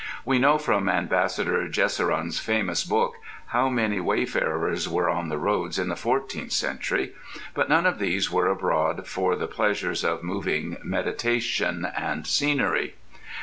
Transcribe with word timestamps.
We 0.25 0.39
know 0.39 0.57
from 0.57 0.89
Ambassador 0.89 1.67
Jusserand's 1.67 2.39
famous 2.39 2.83
book 2.83 3.17
how 3.49 3.69
many 3.69 3.99
wayfarers 3.99 4.89
were 4.89 5.07
on 5.11 5.29
the 5.29 5.37
roads 5.37 5.77
in 5.77 5.89
the 5.89 5.95
fourteenth 5.95 6.53
century, 6.53 7.13
but 7.53 7.69
none 7.69 7.85
of 7.85 7.99
these 7.99 8.31
were 8.31 8.47
abroad 8.49 9.05
for 9.05 9.35
the 9.35 9.45
pleasures 9.45 10.03
of 10.03 10.23
moving 10.23 10.77
meditation 10.83 11.85
and 11.95 12.25
scenery. 12.25 12.95